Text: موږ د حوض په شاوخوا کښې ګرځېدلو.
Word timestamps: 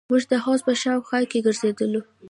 موږ 0.09 0.23
د 0.31 0.33
حوض 0.43 0.61
په 0.67 0.73
شاوخوا 0.81 1.19
کښې 1.31 1.39
ګرځېدلو. 1.45 2.01